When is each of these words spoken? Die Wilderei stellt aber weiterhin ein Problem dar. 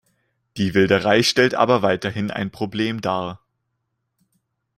Die 0.57 0.73
Wilderei 0.73 1.21
stellt 1.21 1.53
aber 1.53 1.83
weiterhin 1.83 2.31
ein 2.31 2.49
Problem 2.49 3.01
dar. 3.01 3.39